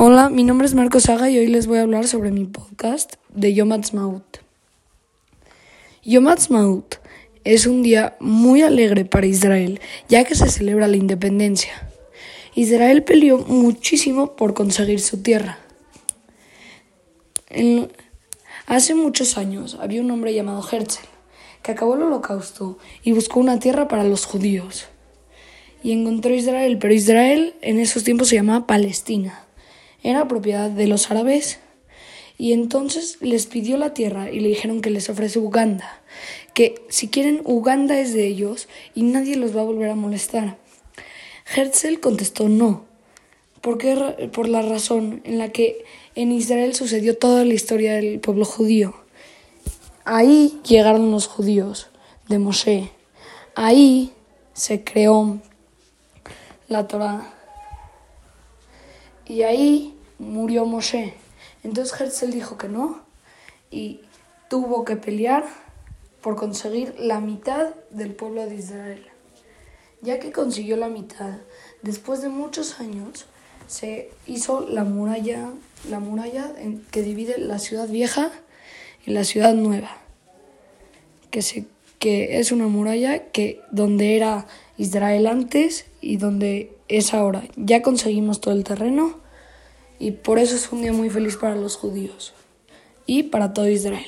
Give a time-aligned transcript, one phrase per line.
[0.00, 3.14] Hola, mi nombre es Marco Saga y hoy les voy a hablar sobre mi podcast
[3.34, 4.38] de Yom Ha'atzmaut.
[6.04, 6.94] Yom Ha'atzmaut
[7.42, 11.72] es un día muy alegre para Israel, ya que se celebra la independencia.
[12.54, 15.58] Israel peleó muchísimo por conseguir su tierra.
[18.68, 21.08] hace muchos años había un hombre llamado Herzl
[21.60, 24.86] que acabó el holocausto y buscó una tierra para los judíos.
[25.82, 29.47] Y encontró Israel, pero Israel en esos tiempos se llamaba Palestina
[30.02, 31.58] era propiedad de los árabes
[32.36, 36.00] y entonces les pidió la tierra y le dijeron que les ofrece Uganda,
[36.54, 40.56] que si quieren Uganda es de ellos y nadie los va a volver a molestar.
[41.54, 42.84] Herzl contestó no,
[43.60, 48.44] porque por la razón en la que en Israel sucedió toda la historia del pueblo
[48.44, 48.94] judío.
[50.04, 51.90] Ahí llegaron los judíos
[52.28, 52.90] de Moshe.
[53.54, 54.12] Ahí
[54.52, 55.38] se creó
[56.68, 57.34] la Torah.
[59.26, 61.14] Y ahí murió Moshe.
[61.62, 63.00] Entonces Herzl dijo que no
[63.70, 64.00] y
[64.48, 65.44] tuvo que pelear
[66.20, 69.06] por conseguir la mitad del pueblo de Israel.
[70.00, 71.38] Ya que consiguió la mitad,
[71.82, 73.26] después de muchos años
[73.66, 75.50] se hizo la muralla,
[75.90, 76.52] la muralla
[76.90, 78.30] que divide la ciudad vieja
[79.06, 79.96] y la ciudad nueva.
[81.30, 81.66] Que, se,
[81.98, 84.46] que es una muralla que donde era
[84.78, 87.42] Israel antes y donde es ahora.
[87.56, 89.27] Ya conseguimos todo el terreno
[89.98, 92.32] y por eso es un día muy feliz para los judíos
[93.06, 94.06] y para todo Israel.